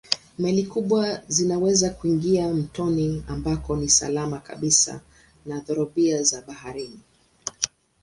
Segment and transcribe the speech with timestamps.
[0.39, 5.01] Meli kubwa zinaweza kuingia mtoni ambako ni salama kabisa
[5.45, 6.99] na dhoruba za baharini.